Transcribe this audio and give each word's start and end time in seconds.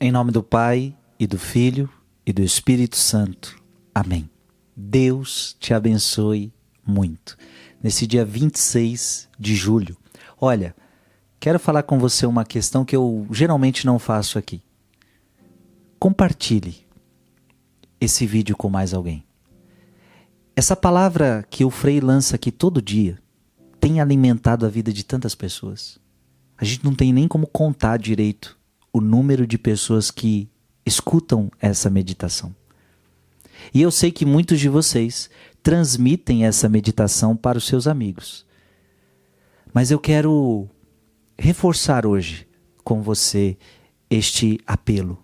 Em 0.00 0.12
nome 0.12 0.30
do 0.30 0.44
Pai 0.44 0.94
e 1.18 1.26
do 1.26 1.36
Filho 1.36 1.90
e 2.24 2.32
do 2.32 2.40
Espírito 2.40 2.94
Santo. 2.94 3.60
Amém. 3.92 4.30
Deus 4.76 5.56
te 5.58 5.74
abençoe 5.74 6.52
muito. 6.86 7.36
Nesse 7.82 8.06
dia 8.06 8.24
26 8.24 9.28
de 9.36 9.56
julho. 9.56 9.96
Olha, 10.40 10.72
quero 11.40 11.58
falar 11.58 11.82
com 11.82 11.98
você 11.98 12.26
uma 12.26 12.44
questão 12.44 12.84
que 12.84 12.94
eu 12.94 13.26
geralmente 13.32 13.84
não 13.84 13.98
faço 13.98 14.38
aqui. 14.38 14.62
Compartilhe 15.98 16.86
esse 18.00 18.24
vídeo 18.24 18.56
com 18.56 18.70
mais 18.70 18.94
alguém. 18.94 19.24
Essa 20.54 20.76
palavra 20.76 21.44
que 21.50 21.64
o 21.64 21.70
Frei 21.70 22.00
lança 22.00 22.36
aqui 22.36 22.52
todo 22.52 22.80
dia 22.80 23.18
tem 23.80 24.00
alimentado 24.00 24.64
a 24.64 24.68
vida 24.68 24.92
de 24.92 25.04
tantas 25.04 25.34
pessoas. 25.34 25.98
A 26.56 26.64
gente 26.64 26.84
não 26.84 26.94
tem 26.94 27.12
nem 27.12 27.26
como 27.26 27.48
contar 27.48 27.96
direito 27.96 28.57
o 28.92 29.00
número 29.00 29.46
de 29.46 29.58
pessoas 29.58 30.10
que 30.10 30.48
escutam 30.84 31.50
essa 31.60 31.90
meditação. 31.90 32.54
E 33.72 33.82
eu 33.82 33.90
sei 33.90 34.10
que 34.10 34.24
muitos 34.24 34.58
de 34.58 34.68
vocês 34.68 35.28
transmitem 35.62 36.44
essa 36.44 36.68
meditação 36.68 37.36
para 37.36 37.58
os 37.58 37.66
seus 37.66 37.86
amigos. 37.86 38.46
Mas 39.72 39.90
eu 39.90 39.98
quero 39.98 40.68
reforçar 41.38 42.06
hoje 42.06 42.46
com 42.82 43.02
você 43.02 43.56
este 44.08 44.58
apelo. 44.66 45.22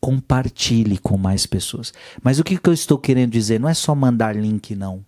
Compartilhe 0.00 0.98
com 0.98 1.16
mais 1.16 1.46
pessoas. 1.46 1.92
Mas 2.22 2.38
o 2.38 2.44
que 2.44 2.58
eu 2.62 2.74
estou 2.74 2.98
querendo 2.98 3.30
dizer 3.30 3.58
não 3.58 3.68
é 3.68 3.74
só 3.74 3.94
mandar 3.94 4.36
link, 4.36 4.74
não. 4.74 5.04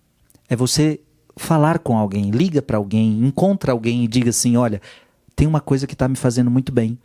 É 0.49 0.55
você 0.55 0.99
falar 1.35 1.79
com 1.79 1.95
alguém, 1.95 2.31
liga 2.31 2.61
para 2.61 2.77
alguém, 2.77 3.23
encontra 3.23 3.71
alguém 3.71 4.03
e 4.03 4.07
diga 4.07 4.31
assim: 4.31 4.57
olha, 4.57 4.81
tem 5.35 5.47
uma 5.47 5.61
coisa 5.61 5.85
que 5.85 5.93
está 5.93 6.07
me 6.07 6.15
fazendo 6.15 6.49
muito 6.49 6.71
bem 6.71 6.97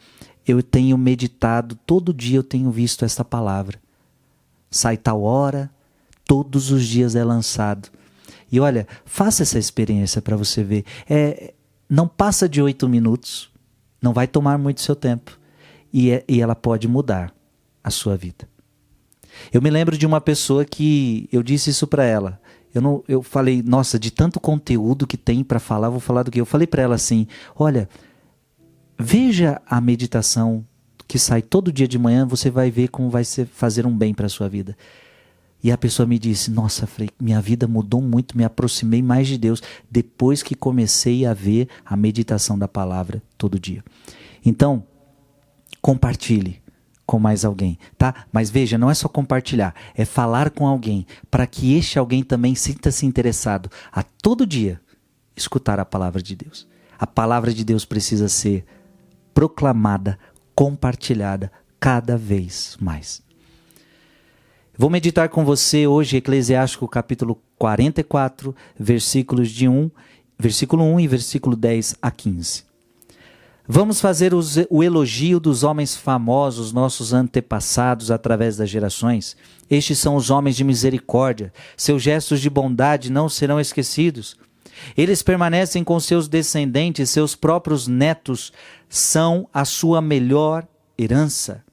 eu 0.46 0.62
tenho 0.62 0.96
meditado, 0.98 1.74
todo 1.86 2.12
dia 2.12 2.38
eu 2.38 2.42
tenho 2.42 2.70
visto 2.70 3.04
essa 3.04 3.24
palavra. 3.24 3.80
Sai 4.70 4.96
tal 4.96 5.22
hora, 5.22 5.70
todos 6.26 6.70
os 6.70 6.86
dias 6.86 7.14
é 7.14 7.24
lançado. 7.24 7.88
E 8.50 8.60
olha, 8.60 8.86
faça 9.04 9.42
essa 9.42 9.58
experiência 9.58 10.20
para 10.20 10.36
você 10.36 10.62
ver. 10.62 10.84
É, 11.08 11.54
não 11.88 12.08
passa 12.08 12.48
de 12.48 12.60
oito 12.60 12.88
minutos, 12.88 13.50
não 14.00 14.12
vai 14.12 14.26
tomar 14.26 14.58
muito 14.58 14.80
seu 14.80 14.96
tempo. 14.96 15.38
E, 15.92 16.10
é, 16.10 16.24
e 16.26 16.40
ela 16.40 16.54
pode 16.54 16.88
mudar 16.88 17.34
a 17.84 17.90
sua 17.90 18.16
vida. 18.16 18.48
Eu 19.52 19.62
me 19.62 19.70
lembro 19.70 19.96
de 19.96 20.06
uma 20.06 20.20
pessoa 20.20 20.64
que 20.64 21.28
eu 21.32 21.42
disse 21.42 21.70
isso 21.70 21.86
para 21.86 22.04
ela. 22.04 22.40
Eu, 22.74 22.80
não, 22.80 23.04
eu 23.06 23.22
falei, 23.22 23.62
nossa, 23.62 23.98
de 23.98 24.10
tanto 24.10 24.40
conteúdo 24.40 25.06
que 25.06 25.16
tem 25.16 25.44
para 25.44 25.60
falar, 25.60 25.90
vou 25.90 26.00
falar 26.00 26.22
do 26.22 26.30
que? 26.30 26.40
Eu 26.40 26.46
falei 26.46 26.66
para 26.66 26.82
ela 26.82 26.94
assim: 26.94 27.26
olha, 27.54 27.88
Veja 29.02 29.60
a 29.66 29.80
meditação 29.80 30.64
que 31.08 31.18
sai 31.18 31.42
todo 31.42 31.72
dia 31.72 31.88
de 31.88 31.98
manhã, 31.98 32.24
você 32.24 32.48
vai 32.48 32.70
ver 32.70 32.88
como 32.88 33.10
vai 33.10 33.24
ser, 33.24 33.46
fazer 33.46 33.84
um 33.84 33.94
bem 33.94 34.14
para 34.14 34.26
a 34.26 34.28
sua 34.28 34.48
vida. 34.48 34.76
E 35.62 35.72
a 35.72 35.76
pessoa 35.76 36.06
me 36.06 36.18
disse: 36.18 36.52
Nossa, 36.52 36.86
Frei, 36.86 37.10
minha 37.20 37.40
vida 37.40 37.66
mudou 37.66 38.00
muito, 38.00 38.36
me 38.36 38.44
aproximei 38.44 39.02
mais 39.02 39.26
de 39.26 39.36
Deus 39.36 39.60
depois 39.90 40.40
que 40.40 40.54
comecei 40.54 41.26
a 41.26 41.34
ver 41.34 41.68
a 41.84 41.96
meditação 41.96 42.56
da 42.56 42.68
palavra 42.68 43.20
todo 43.36 43.58
dia. 43.58 43.84
Então, 44.44 44.84
compartilhe 45.80 46.62
com 47.04 47.18
mais 47.18 47.44
alguém, 47.44 47.78
tá? 47.98 48.26
Mas 48.32 48.50
veja, 48.50 48.78
não 48.78 48.88
é 48.88 48.94
só 48.94 49.08
compartilhar, 49.08 49.74
é 49.96 50.04
falar 50.04 50.48
com 50.50 50.64
alguém 50.64 51.06
para 51.28 51.44
que 51.46 51.74
este 51.74 51.98
alguém 51.98 52.22
também 52.22 52.54
sinta-se 52.54 53.04
interessado 53.04 53.68
a 53.92 54.04
todo 54.04 54.46
dia 54.46 54.80
escutar 55.36 55.80
a 55.80 55.84
palavra 55.84 56.22
de 56.22 56.36
Deus. 56.36 56.68
A 56.96 57.06
palavra 57.06 57.52
de 57.52 57.64
Deus 57.64 57.84
precisa 57.84 58.28
ser 58.28 58.64
proclamada, 59.34 60.18
compartilhada 60.54 61.50
cada 61.78 62.16
vez 62.16 62.76
mais. 62.80 63.22
Vou 64.76 64.88
meditar 64.88 65.28
com 65.28 65.44
você 65.44 65.86
hoje 65.86 66.16
Eclesiástico 66.16 66.88
capítulo 66.88 67.40
44, 67.58 68.54
versículos 68.78 69.50
de 69.50 69.68
1, 69.68 69.90
versículo 70.38 70.82
1 70.84 71.00
e 71.00 71.06
versículo 71.08 71.54
10 71.54 71.96
a 72.00 72.10
15. 72.10 72.64
Vamos 73.68 74.00
fazer 74.00 74.32
o 74.34 74.82
elogio 74.82 75.38
dos 75.38 75.62
homens 75.62 75.94
famosos, 75.94 76.72
nossos 76.72 77.12
antepassados 77.12 78.10
através 78.10 78.56
das 78.56 78.68
gerações. 78.68 79.36
Estes 79.70 79.98
são 79.98 80.16
os 80.16 80.30
homens 80.30 80.56
de 80.56 80.64
misericórdia. 80.64 81.52
Seus 81.76 82.02
gestos 82.02 82.40
de 82.40 82.50
bondade 82.50 83.10
não 83.10 83.28
serão 83.28 83.60
esquecidos. 83.60 84.36
Eles 84.96 85.22
permanecem 85.22 85.82
com 85.84 85.98
seus 86.00 86.28
descendentes, 86.28 87.10
seus 87.10 87.34
próprios 87.34 87.86
netos 87.86 88.52
são 88.88 89.48
a 89.52 89.64
sua 89.64 90.00
melhor 90.00 90.66
herança. 90.98 91.64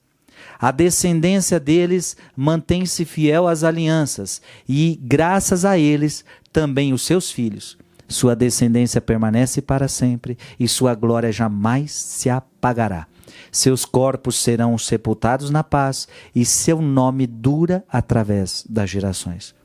A 0.59 0.71
descendência 0.71 1.59
deles 1.59 2.17
mantém-se 2.35 3.05
fiel 3.05 3.47
às 3.47 3.63
alianças, 3.63 4.41
e, 4.67 4.99
graças 5.01 5.63
a 5.63 5.77
eles, 5.77 6.25
também 6.51 6.93
os 6.93 7.01
seus 7.03 7.31
filhos. 7.31 7.77
Sua 8.07 8.35
descendência 8.35 8.99
permanece 8.99 9.61
para 9.61 9.87
sempre, 9.87 10.37
e 10.59 10.67
sua 10.67 10.95
glória 10.95 11.31
jamais 11.31 11.91
se 11.91 12.29
apagará. 12.29 13.07
Seus 13.51 13.85
corpos 13.85 14.41
serão 14.41 14.77
sepultados 14.77 15.49
na 15.49 15.63
paz, 15.63 16.07
e 16.35 16.43
seu 16.43 16.81
nome 16.81 17.27
dura 17.27 17.83
através 17.87 18.65
das 18.67 18.89
gerações. 18.89 19.58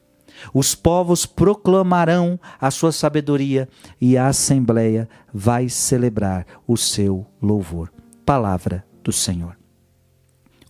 Os 0.53 0.75
povos 0.75 1.27
proclamarão 1.27 2.39
a 2.61 2.71
sua 2.71 2.93
sabedoria 2.93 3.69
e 4.01 4.17
a 4.17 4.29
assembleia 4.29 5.09
vai 5.33 5.69
celebrar 5.69 6.47
o 6.67 6.77
seu 6.77 7.27
louvor. 7.41 7.93
Palavra 8.25 8.85
do 9.03 9.13
Senhor. 9.13 9.57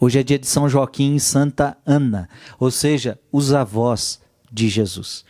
Hoje 0.01 0.19
é 0.19 0.23
dia 0.23 0.39
de 0.39 0.47
São 0.47 0.69
Joaquim 0.69 1.15
e 1.15 1.21
Santa 1.21 1.77
Ana, 1.87 2.29
ou 2.59 2.71
seja, 2.71 3.19
os 3.33 3.53
avós 3.53 4.21
de 4.53 4.69
Jesus. 4.69 5.25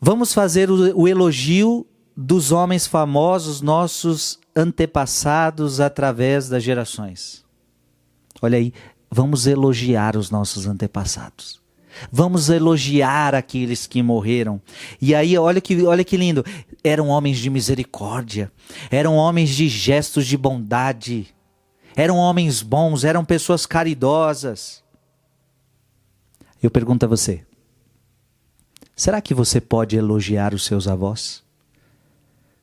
Vamos 0.00 0.32
fazer 0.32 0.70
o, 0.70 1.06
elogio 1.06 1.86
dos 2.16 2.52
homens 2.52 2.86
famosos, 2.86 3.60
nossos 3.60 4.38
antepassados 4.56 5.78
através 5.78 6.48
das 6.48 6.62
gerações. 6.62 7.44
Olha 8.40 8.58
aí, 8.58 8.72
vamos 9.10 9.46
elogiar 9.46 10.16
os 10.16 10.30
nossos 10.30 10.66
antepassados. 10.66 11.60
Vamos 12.10 12.48
elogiar 12.48 13.34
aqueles 13.34 13.86
que 13.86 14.02
morreram. 14.02 14.60
E 15.00 15.14
aí, 15.14 15.36
olha 15.36 15.60
que, 15.60 15.82
olha 15.82 16.04
que 16.04 16.16
lindo. 16.16 16.44
Eram 16.82 17.08
homens 17.08 17.38
de 17.38 17.50
misericórdia. 17.50 18.50
Eram 18.90 19.16
homens 19.16 19.50
de 19.50 19.68
gestos 19.68 20.26
de 20.26 20.36
bondade. 20.36 21.26
Eram 21.96 22.16
homens 22.16 22.62
bons. 22.62 23.04
Eram 23.04 23.24
pessoas 23.24 23.66
caridosas. 23.66 24.82
Eu 26.62 26.70
pergunto 26.70 27.04
a 27.04 27.08
você: 27.08 27.44
será 28.94 29.20
que 29.20 29.34
você 29.34 29.60
pode 29.60 29.96
elogiar 29.96 30.54
os 30.54 30.64
seus 30.64 30.86
avós? 30.86 31.42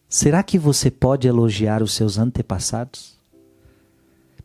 Será 0.09 0.41
que 0.41 0.57
você 0.57 0.89
pode 0.89 1.27
elogiar 1.27 1.83
os 1.83 1.93
seus 1.93 2.17
antepassados? 2.17 3.16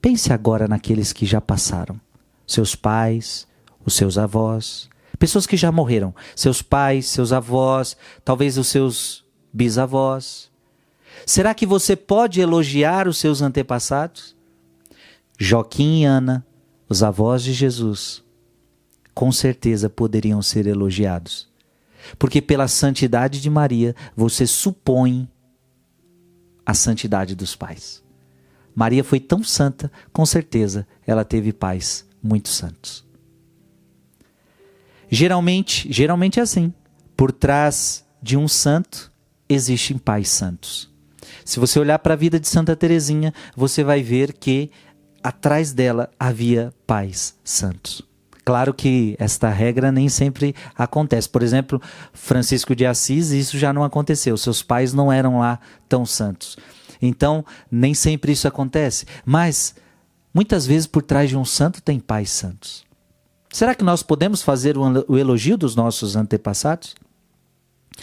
Pense 0.03 0.33
agora 0.33 0.67
naqueles 0.67 1.13
que 1.13 1.25
já 1.25 1.41
passaram: 1.41 1.99
seus 2.45 2.75
pais, 2.75 3.47
os 3.87 3.95
seus 3.95 4.19
avós, 4.19 4.91
pessoas 5.17 5.47
que 5.47 5.57
já 5.57 5.71
morreram, 5.71 6.13
seus 6.35 6.61
pais, 6.61 7.07
seus 7.07 7.33
avós, 7.33 7.97
talvez 8.25 8.59
os 8.59 8.67
seus 8.67 9.25
bisavós. 9.53 10.51
Será 11.25 11.55
que 11.55 11.65
você 11.65 11.95
pode 11.95 12.41
elogiar 12.41 13.07
os 13.07 13.19
seus 13.19 13.41
antepassados? 13.41 14.35
Joaquim 15.39 16.01
e 16.01 16.05
Ana, 16.05 16.45
os 16.89 17.03
avós 17.05 17.45
de 17.45 17.53
Jesus, 17.53 18.25
com 19.15 19.31
certeza 19.31 19.89
poderiam 19.89 20.43
ser 20.43 20.67
elogiados. 20.67 21.49
Porque 22.19 22.43
pela 22.43 22.67
santidade 22.67 23.41
de 23.41 23.49
Maria, 23.49 23.95
você 24.17 24.49
supõe 24.49 25.29
a 26.67 26.75
santidade 26.75 27.37
dos 27.37 27.55
pais. 27.55 28.02
Maria 28.75 29.05
foi 29.05 29.21
tão 29.21 29.43
santa, 29.45 29.91
com 30.13 30.25
certeza 30.25 30.87
ela 31.07 31.25
teve 31.25 31.53
pais 31.53 32.07
muito 32.23 32.49
santos. 32.49 33.05
Geralmente, 35.11 35.93
geralmente 35.93 36.41
é 36.41 36.43
assim. 36.43 36.73
Por 37.17 37.31
trás 37.33 38.05
de 38.23 38.37
um 38.37 38.49
santo 38.49 39.13
existem 39.49 39.99
pais 39.99 40.29
santos. 40.29 40.91
Se 41.45 41.61
você 41.61 41.79
olhar 41.79 41.99
para 41.99 42.15
a 42.15 42.17
vida 42.17 42.41
de 42.41 42.49
Santa 42.49 42.75
Teresinha, 42.75 43.35
você 43.55 43.85
vai 43.85 44.03
ver 44.03 44.33
que 44.33 44.71
atrás 45.23 45.73
dela 45.73 46.11
havia 46.19 46.73
pais 46.87 47.37
santos. 47.45 48.03
Claro 48.45 48.75
que 48.75 49.15
esta 49.19 49.49
regra 49.51 49.93
nem 49.93 50.09
sempre 50.09 50.55
acontece. 50.75 51.29
Por 51.29 51.43
exemplo, 51.43 51.81
Francisco 52.13 52.75
de 52.75 52.85
Assis, 52.85 53.31
isso 53.31 53.57
já 53.57 53.73
não 53.73 53.85
aconteceu. 53.85 54.37
Seus 54.37 54.63
pais 54.63 54.93
não 54.93 55.13
eram 55.13 55.39
lá 55.39 55.61
tão 55.89 56.05
santos. 56.05 56.57
Então, 57.03 57.45
nem 57.69 57.93
sempre 57.93 58.31
isso 58.31 58.47
acontece. 58.47 59.05
Mas, 59.27 59.75
muitas 60.33 60.65
vezes, 60.65 60.87
por 60.87 61.03
trás 61.03 61.29
de 61.29 61.37
um 61.37 61.45
santo 61.45 61.83
tem 61.83 61.99
pais 61.99 62.31
santos. 62.31 62.85
Será 63.53 63.75
que 63.75 63.85
nós 63.85 64.03
podemos 64.03 64.41
fazer 64.41 64.77
o 64.79 65.19
elogio 65.19 65.59
dos 65.59 65.77
nossos 65.77 66.17
antepassados? 66.17 66.95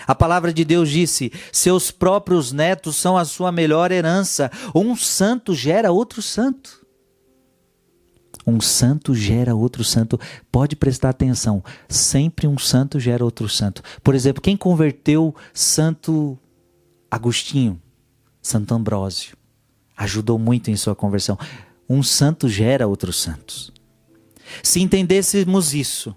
A 0.05 0.13
palavra 0.13 0.53
de 0.53 0.63
Deus 0.63 0.89
disse: 0.89 1.31
seus 1.51 1.89
próprios 1.89 2.51
netos 2.51 2.95
são 2.95 3.17
a 3.17 3.25
sua 3.25 3.51
melhor 3.51 3.91
herança. 3.91 4.51
Um 4.75 4.95
santo 4.95 5.55
gera 5.55 5.91
outro 5.91 6.21
santo. 6.21 6.85
Um 8.45 8.61
santo 8.61 9.13
gera 9.15 9.55
outro 9.55 9.83
santo. 9.83 10.19
Pode 10.51 10.75
prestar 10.75 11.09
atenção. 11.09 11.63
Sempre 11.87 12.47
um 12.47 12.57
santo 12.57 12.99
gera 12.99 13.23
outro 13.23 13.49
santo. 13.49 13.81
Por 14.03 14.15
exemplo, 14.15 14.41
quem 14.41 14.57
converteu 14.57 15.35
Santo 15.53 16.37
Agostinho, 17.11 17.81
Santo 18.41 18.73
Ambrósio, 18.73 19.35
ajudou 19.95 20.39
muito 20.39 20.71
em 20.71 20.75
sua 20.75 20.95
conversão. 20.95 21.37
Um 21.89 22.01
santo 22.03 22.47
gera 22.47 22.87
outros 22.87 23.21
santos. 23.21 23.71
Se 24.63 24.81
entendêssemos 24.81 25.73
isso, 25.73 26.15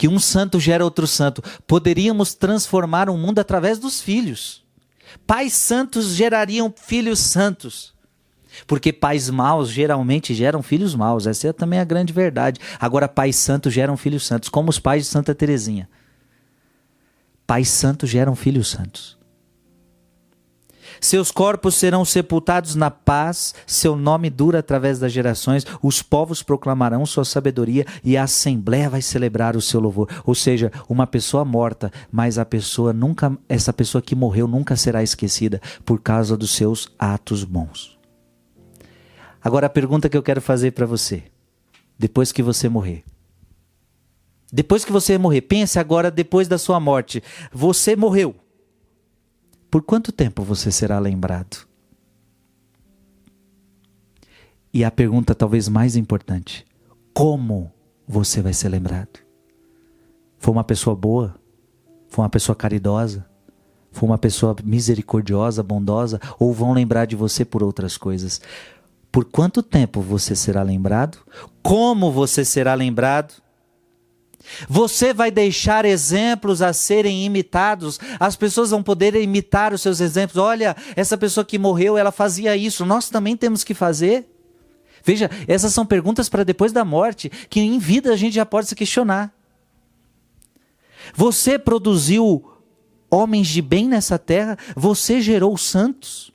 que 0.00 0.08
um 0.08 0.18
santo 0.18 0.58
gera 0.58 0.82
outro 0.82 1.06
santo, 1.06 1.42
poderíamos 1.66 2.34
transformar 2.34 3.10
o 3.10 3.18
mundo 3.18 3.38
através 3.38 3.78
dos 3.78 4.00
filhos. 4.00 4.64
Pais 5.26 5.52
santos 5.52 6.14
gerariam 6.14 6.72
filhos 6.74 7.18
santos. 7.18 7.92
Porque 8.66 8.92
pais 8.92 9.28
maus 9.28 9.68
geralmente 9.68 10.34
geram 10.34 10.62
filhos 10.62 10.94
maus, 10.94 11.26
essa 11.26 11.48
é 11.48 11.52
também 11.52 11.78
a 11.78 11.84
grande 11.84 12.12
verdade. 12.12 12.58
Agora, 12.80 13.06
pais 13.06 13.36
santos 13.36 13.72
geram 13.72 13.96
filhos 13.96 14.26
santos, 14.26 14.48
como 14.48 14.70
os 14.70 14.78
pais 14.78 15.04
de 15.04 15.10
Santa 15.10 15.34
Teresinha. 15.34 15.88
Pais 17.46 17.68
santos 17.68 18.08
geram 18.08 18.34
filhos 18.34 18.68
santos. 18.68 19.19
Seus 21.00 21.30
corpos 21.30 21.76
serão 21.76 22.04
sepultados 22.04 22.74
na 22.74 22.90
paz, 22.90 23.54
seu 23.66 23.96
nome 23.96 24.28
dura 24.28 24.58
através 24.58 24.98
das 24.98 25.10
gerações, 25.10 25.66
os 25.82 26.02
povos 26.02 26.42
proclamarão 26.42 27.06
sua 27.06 27.24
sabedoria 27.24 27.86
e 28.04 28.16
a 28.16 28.24
assembleia 28.24 28.90
vai 28.90 29.00
celebrar 29.00 29.56
o 29.56 29.62
seu 29.62 29.80
louvor. 29.80 30.08
Ou 30.26 30.34
seja, 30.34 30.70
uma 30.88 31.06
pessoa 31.06 31.44
morta, 31.44 31.90
mas 32.12 32.38
a 32.38 32.44
pessoa 32.44 32.92
nunca, 32.92 33.36
essa 33.48 33.72
pessoa 33.72 34.02
que 34.02 34.14
morreu 34.14 34.46
nunca 34.46 34.76
será 34.76 35.02
esquecida 35.02 35.60
por 35.86 36.00
causa 36.00 36.36
dos 36.36 36.50
seus 36.50 36.88
atos 36.98 37.44
bons. 37.44 37.98
Agora 39.42 39.68
a 39.68 39.70
pergunta 39.70 40.08
que 40.08 40.16
eu 40.16 40.22
quero 40.22 40.42
fazer 40.42 40.72
para 40.72 40.84
você, 40.84 41.22
depois 41.98 42.30
que 42.30 42.42
você 42.42 42.68
morrer. 42.68 43.04
Depois 44.52 44.84
que 44.84 44.92
você 44.92 45.16
morrer, 45.16 45.42
pense 45.42 45.78
agora 45.78 46.10
depois 46.10 46.48
da 46.48 46.58
sua 46.58 46.80
morte. 46.80 47.22
Você 47.52 47.94
morreu. 47.94 48.34
Por 49.70 49.82
quanto 49.82 50.10
tempo 50.10 50.42
você 50.42 50.72
será 50.72 50.98
lembrado? 50.98 51.68
E 54.74 54.82
a 54.84 54.90
pergunta 54.90 55.34
talvez 55.34 55.68
mais 55.68 55.94
importante: 55.94 56.66
como 57.14 57.72
você 58.06 58.42
vai 58.42 58.52
ser 58.52 58.68
lembrado? 58.68 59.20
Foi 60.38 60.52
uma 60.52 60.64
pessoa 60.64 60.96
boa? 60.96 61.36
Foi 62.08 62.24
uma 62.24 62.28
pessoa 62.30 62.56
caridosa? 62.56 63.24
Foi 63.92 64.08
uma 64.08 64.18
pessoa 64.18 64.56
misericordiosa, 64.64 65.62
bondosa? 65.62 66.20
Ou 66.38 66.52
vão 66.52 66.72
lembrar 66.72 67.04
de 67.04 67.14
você 67.14 67.44
por 67.44 67.62
outras 67.62 67.96
coisas? 67.96 68.40
Por 69.12 69.24
quanto 69.24 69.62
tempo 69.62 70.00
você 70.00 70.34
será 70.34 70.62
lembrado? 70.62 71.18
Como 71.62 72.10
você 72.10 72.44
será 72.44 72.74
lembrado? 72.74 73.34
Você 74.68 75.12
vai 75.12 75.30
deixar 75.30 75.84
exemplos 75.84 76.62
a 76.62 76.72
serem 76.72 77.24
imitados. 77.24 78.00
As 78.18 78.36
pessoas 78.36 78.70
vão 78.70 78.82
poder 78.82 79.14
imitar 79.14 79.72
os 79.72 79.80
seus 79.80 80.00
exemplos. 80.00 80.36
Olha, 80.36 80.76
essa 80.96 81.16
pessoa 81.16 81.44
que 81.44 81.58
morreu, 81.58 81.96
ela 81.96 82.10
fazia 82.10 82.56
isso. 82.56 82.84
Nós 82.84 83.08
também 83.08 83.36
temos 83.36 83.62
que 83.62 83.74
fazer. 83.74 84.26
Veja, 85.02 85.30
essas 85.46 85.72
são 85.72 85.86
perguntas 85.86 86.28
para 86.28 86.44
depois 86.44 86.72
da 86.72 86.84
morte, 86.84 87.30
que 87.48 87.60
em 87.60 87.78
vida 87.78 88.12
a 88.12 88.16
gente 88.16 88.34
já 88.34 88.44
pode 88.44 88.68
se 88.68 88.74
questionar. 88.74 89.32
Você 91.14 91.58
produziu 91.58 92.44
homens 93.10 93.48
de 93.48 93.62
bem 93.62 93.88
nessa 93.88 94.18
terra? 94.18 94.58
Você 94.76 95.20
gerou 95.20 95.56
santos? 95.56 96.32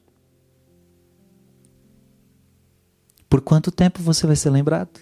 Por 3.30 3.42
quanto 3.42 3.72
tempo 3.72 4.02
você 4.02 4.26
vai 4.26 4.36
ser 4.36 4.50
lembrado? 4.50 5.00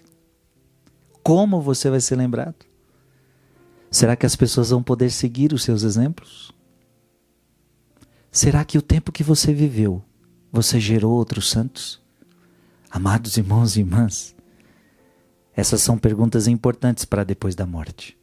Como 1.22 1.62
você 1.62 1.90
vai 1.90 2.02
ser 2.02 2.16
lembrado? 2.16 2.73
Será 3.94 4.16
que 4.16 4.26
as 4.26 4.36
pessoas 4.36 4.72
vão 4.72 4.82
poder 4.82 5.12
seguir 5.12 5.54
os 5.54 5.62
seus 5.62 5.84
exemplos? 5.84 6.52
Será 8.32 8.66
que 8.66 8.76
o 8.76 8.82
tempo 8.82 9.12
que 9.12 9.24
você 9.24 9.54
viveu, 9.54 10.04
você 10.52 10.80
gerou 10.80 11.14
outros 11.14 11.48
santos? 11.48 12.02
Amados 12.90 13.38
irmãos 13.38 13.78
e 13.78 13.82
irmãs, 13.82 14.36
essas 15.56 15.80
são 15.80 15.96
perguntas 15.96 16.48
importantes 16.48 17.06
para 17.06 17.24
depois 17.24 17.54
da 17.54 17.68
morte. 17.68 18.18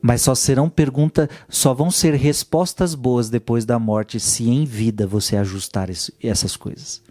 Mas 0.00 0.22
só 0.22 0.34
serão 0.34 0.70
perguntas, 0.70 1.28
só 1.46 1.74
vão 1.74 1.90
ser 1.90 2.14
respostas 2.14 2.94
boas 2.94 3.28
depois 3.28 3.66
da 3.66 3.78
morte 3.78 4.18
se 4.18 4.48
em 4.48 4.64
vida 4.64 5.06
você 5.06 5.36
ajustar 5.36 5.90
essas 6.22 6.56
coisas. 6.56 7.02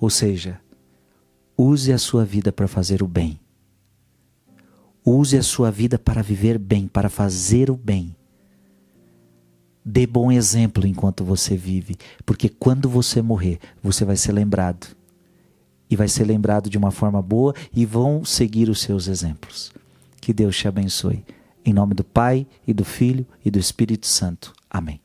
Ou 0.00 0.08
seja, 0.08 0.60
use 1.58 1.92
a 1.92 1.98
sua 1.98 2.24
vida 2.24 2.52
para 2.52 2.68
fazer 2.68 3.02
o 3.02 3.08
bem 3.08 3.41
Use 5.04 5.36
a 5.36 5.42
sua 5.42 5.70
vida 5.70 5.98
para 5.98 6.22
viver 6.22 6.58
bem, 6.58 6.86
para 6.86 7.08
fazer 7.08 7.70
o 7.70 7.76
bem. 7.76 8.14
Dê 9.84 10.06
bom 10.06 10.30
exemplo 10.30 10.86
enquanto 10.86 11.24
você 11.24 11.56
vive, 11.56 11.96
porque 12.24 12.48
quando 12.48 12.88
você 12.88 13.20
morrer, 13.20 13.58
você 13.82 14.04
vai 14.04 14.16
ser 14.16 14.32
lembrado. 14.32 14.96
E 15.90 15.96
vai 15.96 16.08
ser 16.08 16.24
lembrado 16.24 16.70
de 16.70 16.78
uma 16.78 16.90
forma 16.90 17.20
boa 17.20 17.52
e 17.74 17.84
vão 17.84 18.24
seguir 18.24 18.70
os 18.70 18.80
seus 18.80 19.08
exemplos. 19.08 19.72
Que 20.20 20.32
Deus 20.32 20.56
te 20.56 20.68
abençoe. 20.68 21.24
Em 21.64 21.72
nome 21.72 21.94
do 21.94 22.04
Pai, 22.04 22.46
e 22.66 22.72
do 22.72 22.84
Filho 22.84 23.26
e 23.44 23.50
do 23.50 23.58
Espírito 23.58 24.06
Santo. 24.06 24.52
Amém. 24.70 25.01